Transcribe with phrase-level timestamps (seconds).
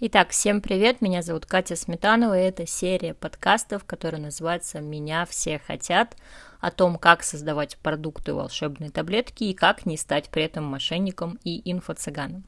[0.00, 5.58] Итак, всем привет, меня зовут Катя Сметанова, и это серия подкастов, которая называется «Меня все
[5.58, 6.16] хотят»,
[6.60, 11.60] о том, как создавать продукты волшебные таблетки и как не стать при этом мошенником и
[11.68, 12.44] инфо-цыганом.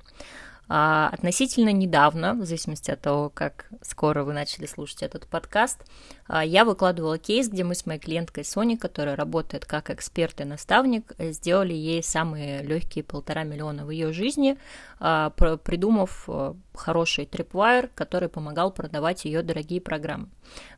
[0.73, 5.85] А, относительно недавно, в зависимости от того, как скоро вы начали слушать этот подкаст,
[6.29, 10.45] а, я выкладывала кейс, где мы с моей клиенткой Соней, которая работает как эксперт и
[10.45, 14.59] наставник, сделали ей самые легкие полтора миллиона в ее жизни,
[15.01, 16.29] а, придумав
[16.73, 20.29] хороший трипвайр, который помогал продавать ее дорогие программы.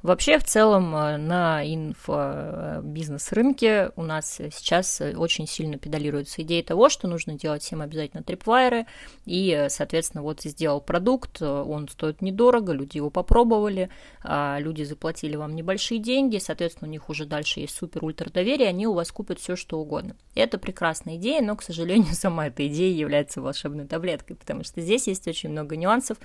[0.03, 7.35] Вообще, в целом, на инфобизнес-рынке у нас сейчас очень сильно педалируется идея того, что нужно
[7.35, 8.87] делать всем обязательно трипвайры,
[9.27, 9.82] и, соответственно,
[10.23, 13.91] вот сделал продукт, он стоит недорого, люди его попробовали,
[14.25, 18.93] люди заплатили вам небольшие деньги, соответственно, у них уже дальше есть супер-ультра доверие, они у
[18.93, 20.17] вас купят все, что угодно.
[20.35, 25.07] Это прекрасная идея, но, к сожалению, сама эта идея является волшебной таблеткой, потому что здесь
[25.07, 26.19] есть очень много нюансов,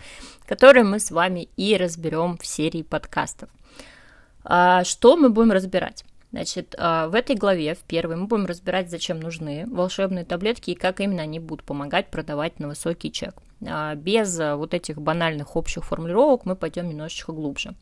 [0.46, 3.50] которые мы с вами и разберем в серии подкастов.
[4.44, 6.06] А, что мы будем разбирать?
[6.32, 10.76] Значит, а, в этой главе, в первой, мы будем разбирать, зачем нужны волшебные таблетки и
[10.76, 13.36] как именно они будут помогать продавать на высокий чек.
[13.66, 17.76] А, без вот этих банальных общих формулировок мы пойдем немножечко глубже.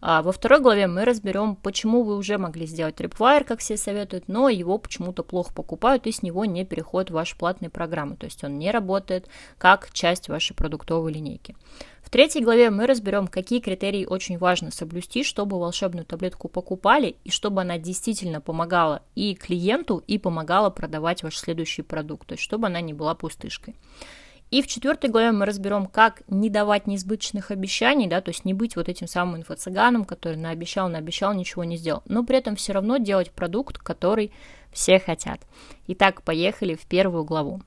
[0.00, 4.28] А во второй главе мы разберем, почему вы уже могли сделать Tripwire, как все советуют,
[4.28, 8.26] но его почему-то плохо покупают и с него не переходят в ваши платные программы, то
[8.26, 11.56] есть он не работает как часть вашей продуктовой линейки.
[12.02, 17.30] В третьей главе мы разберем, какие критерии очень важно соблюсти, чтобы волшебную таблетку покупали и
[17.30, 22.68] чтобы она действительно помогала и клиенту, и помогала продавать ваш следующий продукт, то есть чтобы
[22.68, 23.74] она не была пустышкой.
[24.56, 28.54] И в четвертой главе мы разберем, как не давать неизбыточных обещаний, да, то есть не
[28.54, 32.72] быть вот этим самым инфо-цыганом, который наобещал, наобещал, ничего не сделал, но при этом все
[32.72, 34.32] равно делать продукт, который
[34.72, 35.42] все хотят.
[35.88, 37.60] Итак, поехали в первую главу.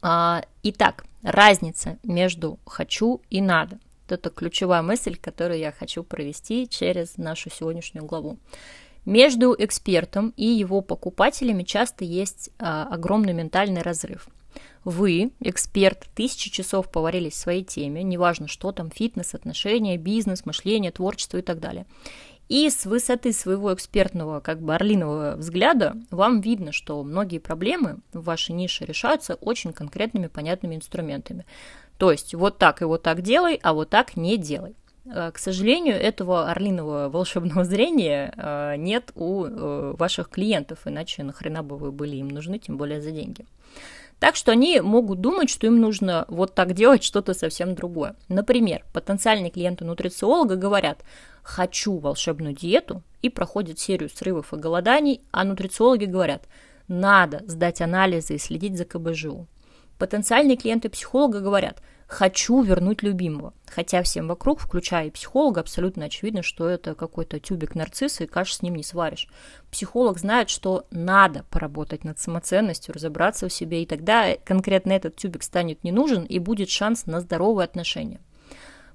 [0.00, 3.78] А, итак, разница между хочу и надо.
[4.08, 8.38] Это ключевая мысль, которую я хочу провести через нашу сегодняшнюю главу.
[9.04, 14.30] Между экспертом и его покупателями часто есть а, огромный ментальный разрыв–
[14.84, 20.90] вы, эксперт, тысячи часов поварились в своей теме, неважно, что там, фитнес, отношения, бизнес, мышление,
[20.90, 21.86] творчество и так далее.
[22.48, 28.24] И с высоты своего экспертного, как бы орлиного взгляда, вам видно, что многие проблемы в
[28.24, 31.46] вашей нише решаются очень конкретными, понятными инструментами.
[31.96, 34.74] То есть вот так и вот так делай, а вот так не делай.
[35.06, 41.62] Э, к сожалению, этого орлиного волшебного зрения э, нет у э, ваших клиентов, иначе нахрена
[41.62, 43.44] бы вы были им нужны, тем более за деньги.
[44.20, 48.14] Так что они могут думать, что им нужно вот так делать что-то совсем другое.
[48.28, 51.02] Например, потенциальные клиенты нутрициолога говорят,
[51.42, 56.44] хочу волшебную диету, и проходят серию срывов и голоданий, а нутрициологи говорят,
[56.86, 59.46] надо сдать анализы и следить за КБЖУ.
[60.00, 63.52] Потенциальные клиенты психолога говорят, хочу вернуть любимого.
[63.66, 68.54] Хотя всем вокруг, включая и психолога, абсолютно очевидно, что это какой-то тюбик нарцисса, и каш
[68.54, 69.28] с ним не сваришь.
[69.70, 75.42] Психолог знает, что надо поработать над самоценностью, разобраться в себе, и тогда конкретно этот тюбик
[75.42, 78.20] станет не нужен, и будет шанс на здоровые отношения.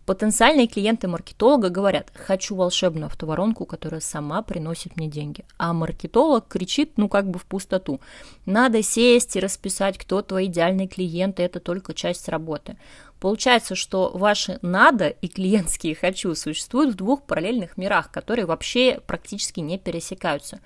[0.06, 5.46] Потенциальные клиенты маркетолога говорят, хочу волшебную автоворонку, которая сама приносит мне деньги.
[5.58, 8.00] А маркетолог кричит, ну как бы в пустоту.
[8.46, 12.78] Надо сесть и расписать, кто твой идеальный клиент, и это только часть работы.
[13.20, 19.62] Получается, что ваши «надо» и клиентские «хочу» существуют в двух параллельных мирах, которые вообще практически
[19.62, 20.60] не пересекаются.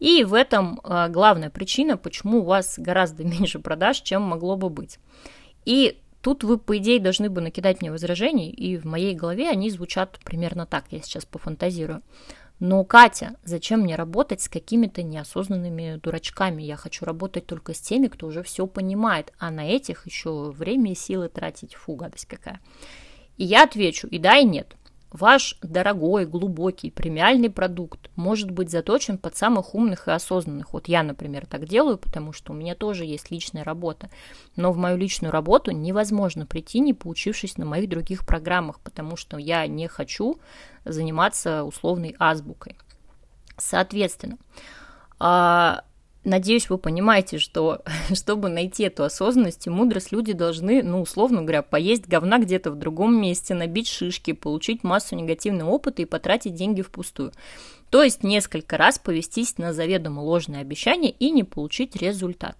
[0.00, 4.68] И в этом а, главная причина, почему у вас гораздо меньше продаж, чем могло бы
[4.68, 4.98] быть.
[5.64, 9.70] И Тут вы, по идее, должны бы накидать мне возражений, и в моей голове они
[9.70, 12.02] звучат примерно так, я сейчас пофантазирую.
[12.58, 16.62] Но, Катя, зачем мне работать с какими-то неосознанными дурачками?
[16.62, 20.92] Я хочу работать только с теми, кто уже все понимает, а на этих еще время
[20.92, 21.74] и силы тратить.
[21.74, 22.60] Фу, гадость какая.
[23.38, 24.76] И я отвечу и да, и нет.
[25.12, 30.72] Ваш дорогой, глубокий, премиальный продукт может быть заточен под самых умных и осознанных.
[30.72, 34.08] Вот я, например, так делаю, потому что у меня тоже есть личная работа.
[34.54, 39.36] Но в мою личную работу невозможно прийти, не поучившись на моих других программах, потому что
[39.36, 40.38] я не хочу
[40.84, 42.76] заниматься условной азбукой.
[43.58, 44.38] Соответственно,
[45.18, 45.82] а,
[46.22, 47.82] Надеюсь, вы понимаете, что
[48.14, 52.76] чтобы найти эту осознанность и мудрость, люди должны, ну, условно говоря, поесть говна где-то в
[52.76, 57.32] другом месте, набить шишки, получить массу негативного опыта и потратить деньги впустую.
[57.88, 62.56] То есть несколько раз повестись на заведомо ложные обещания и не получить результат.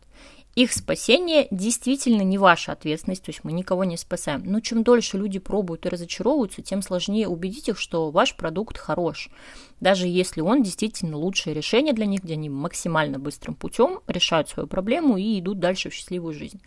[0.56, 4.42] Их спасение действительно не ваша ответственность, то есть мы никого не спасаем.
[4.44, 9.30] Но чем дольше люди пробуют и разочаровываются, тем сложнее убедить их, что ваш продукт хорош.
[9.78, 14.66] Даже если он действительно лучшее решение для них, где они максимально быстрым путем решают свою
[14.66, 16.60] проблему и идут дальше в счастливую жизнь.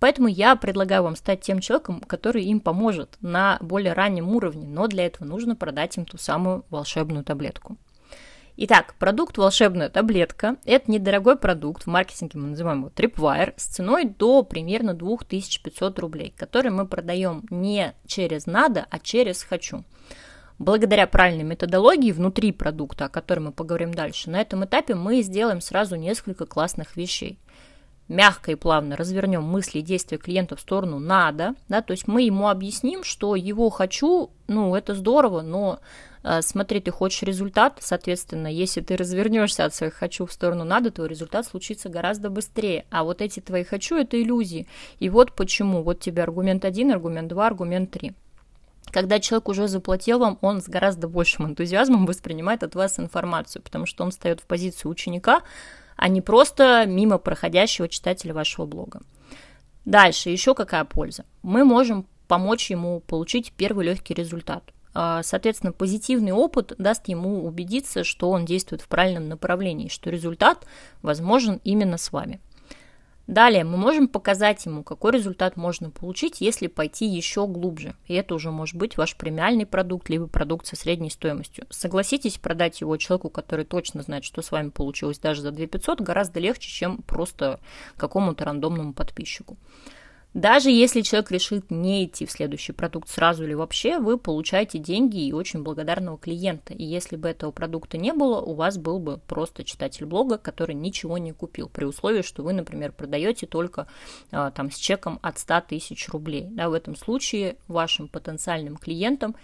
[0.00, 4.88] Поэтому я предлагаю вам стать тем человеком, который им поможет на более раннем уровне, но
[4.88, 7.76] для этого нужно продать им ту самую волшебную таблетку.
[8.54, 14.04] Итак, продукт «Волшебная таблетка»– это недорогой продукт, в маркетинге мы называем его Tripwire, с ценой
[14.04, 19.84] до примерно 2500 рублей, который мы продаем не через «надо», а через «хочу».
[20.58, 25.62] Благодаря правильной методологии внутри продукта, о которой мы поговорим дальше, на этом этапе мы сделаем
[25.62, 27.38] сразу несколько классных вещей–
[28.12, 32.22] мягко и плавно развернем мысли и действия клиента в сторону надо, да, то есть мы
[32.22, 35.80] ему объясним, что его хочу, ну, это здорово, но
[36.22, 40.90] э, смотри, ты хочешь результат, соответственно, если ты развернешься от своих хочу в сторону надо,
[40.90, 42.84] то результат случится гораздо быстрее.
[42.90, 44.66] А вот эти твои хочу это иллюзии.
[45.00, 45.82] И вот почему.
[45.82, 48.12] Вот тебе аргумент один, аргумент два, аргумент три.
[48.90, 53.86] Когда человек уже заплатил вам, он с гораздо большим энтузиазмом воспринимает от вас информацию, потому
[53.86, 55.42] что он встает в позицию ученика,
[55.96, 59.02] а не просто мимо проходящего читателя вашего блога.
[59.84, 61.24] Дальше, еще какая польза?
[61.42, 64.72] Мы можем помочь ему получить первый легкий результат.
[64.94, 70.66] А, соответственно, позитивный опыт даст ему убедиться, что он действует в правильном направлении, что результат
[71.00, 72.40] возможен именно с вами.
[73.26, 77.94] Далее мы можем показать ему, какой результат можно получить, если пойти еще глубже.
[78.06, 81.66] И это уже может быть ваш премиальный продукт, либо продукт со средней стоимостью.
[81.70, 86.40] Согласитесь, продать его человеку, который точно знает, что с вами получилось даже за 2500, гораздо
[86.40, 87.60] легче, чем просто
[87.96, 89.56] какому-то рандомному подписчику.
[90.34, 95.26] Даже если человек решит не идти в следующий продукт сразу или вообще, вы получаете деньги
[95.26, 96.72] и очень благодарного клиента.
[96.72, 100.74] И если бы этого продукта не было, у вас был бы просто читатель блога, который
[100.74, 103.86] ничего не купил, при условии, что вы, например, продаете только
[104.30, 106.48] а, там с чеком от 100 тысяч рублей.
[106.50, 109.36] Да, в этом случае вашим потенциальным клиентам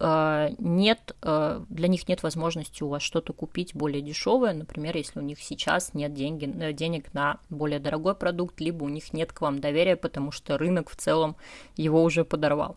[0.00, 5.22] нет, э, для них нет возможности у вас что-то купить более дешевое, например, если у
[5.22, 9.40] них сейчас нет деньги, э, денег на более дорогой продукт, либо у них нет к
[9.40, 11.36] вам доверия, потому что рынок в целом
[11.76, 12.76] его уже подорвал.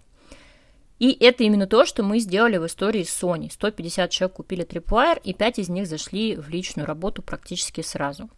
[1.00, 3.52] И это именно то, что мы сделали в истории с Sony.
[3.52, 8.30] 150 человек купили Tripwire, и 5 из них зашли в личную работу практически сразу.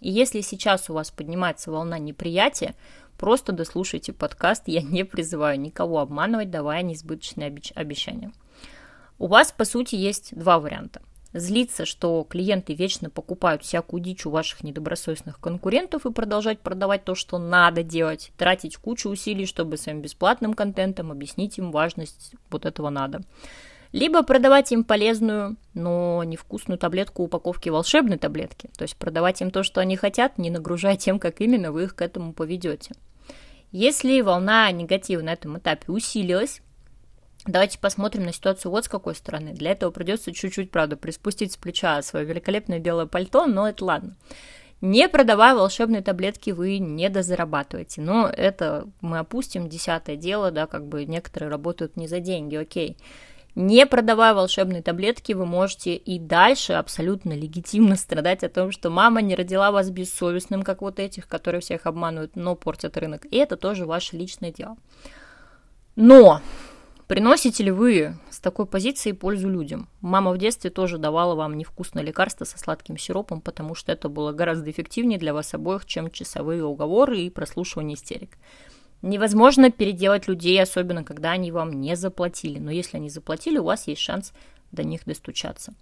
[0.00, 2.74] И если сейчас у вас поднимается волна неприятия,
[3.18, 8.32] Просто дослушайте подкаст, я не призываю никого обманывать, давая неизбыточные обещания.
[9.18, 11.02] У вас, по сути, есть два варианта.
[11.32, 17.16] Злиться, что клиенты вечно покупают всякую дичь у ваших недобросовестных конкурентов и продолжать продавать то,
[17.16, 22.88] что надо делать, тратить кучу усилий, чтобы своим бесплатным контентом объяснить им важность вот этого
[22.88, 23.22] надо.
[23.90, 28.70] Либо продавать им полезную, но невкусную таблетку упаковки волшебной таблетки.
[28.76, 31.96] То есть продавать им то, что они хотят, не нагружая тем, как именно вы их
[31.96, 32.94] к этому поведете.
[33.70, 36.62] Если волна негатива на этом этапе усилилась,
[37.46, 39.54] Давайте посмотрим на ситуацию вот с какой стороны.
[39.54, 44.16] Для этого придется чуть-чуть, правда, приспустить с плеча свое великолепное белое пальто, но это ладно.
[44.82, 48.02] Не продавая волшебные таблетки, вы не дозарабатываете.
[48.02, 52.96] Но это мы опустим, десятое дело, да, как бы некоторые работают не за деньги, окей.
[53.60, 59.20] Не продавая волшебные таблетки, вы можете и дальше абсолютно легитимно страдать о том, что мама
[59.20, 63.26] не родила вас бессовестным, как вот этих, которые всех обманывают, но портят рынок.
[63.28, 64.76] И это тоже ваше личное дело.
[65.96, 66.40] Но
[67.08, 69.88] приносите ли вы с такой позиции пользу людям?
[70.00, 74.30] Мама в детстве тоже давала вам невкусное лекарство со сладким сиропом, потому что это было
[74.30, 78.38] гораздо эффективнее для вас обоих, чем часовые уговоры и прослушивание истерик.
[79.02, 82.58] Невозможно переделать людей, особенно когда они вам не заплатили.
[82.58, 84.32] Но если они заплатили, у вас есть шанс
[84.72, 85.74] до них достучаться.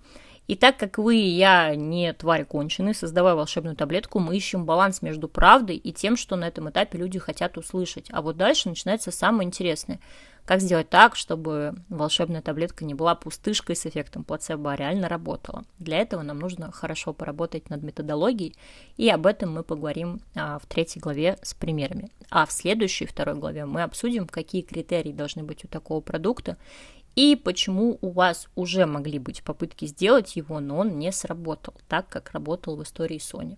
[0.47, 5.03] И так как вы и я не тварь конченые, создавая волшебную таблетку, мы ищем баланс
[5.03, 8.07] между правдой и тем, что на этом этапе люди хотят услышать.
[8.13, 9.99] А вот дальше начинается самое интересное.
[10.47, 15.65] Как сделать так, чтобы волшебная таблетка не была пустышкой с эффектом плацебо, а реально работала?
[15.81, 18.55] Для этого нам нужно хорошо поработать над методологией,
[18.97, 22.11] и об этом мы поговорим а, в третьей главе с примерами.
[22.31, 26.57] А в следующей, второй главе мы обсудим, какие критерии должны быть у такого продукта
[27.17, 32.09] и почему у вас уже могли быть попытки сделать его, но он не сработал так,
[32.09, 33.57] как работал в истории Sony.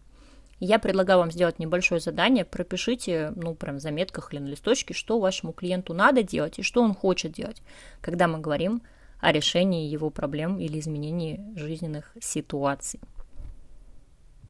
[0.61, 5.21] Я предлагаю вам сделать небольшое задание, пропишите, ну, прям в заметках или на листочке, что
[5.21, 7.63] вашему клиенту надо делать и что он хочет делать,
[8.01, 8.83] когда мы говорим
[9.21, 13.01] о решении его проблем или изменении жизненных ситуаций.